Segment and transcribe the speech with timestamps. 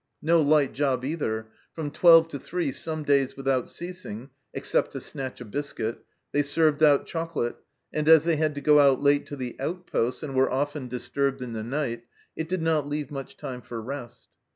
[0.23, 1.49] No light job, either!
[1.75, 6.81] From twelve to three some days without ceasing, except to snatch a biscuit, they served
[6.81, 7.57] out chocolate,
[7.93, 11.43] and as they had to go out late to the outposts, and were often disturbed
[11.43, 14.29] in the night, it did not leave much time for rest.